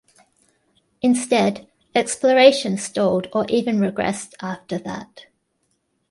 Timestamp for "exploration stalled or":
1.93-3.45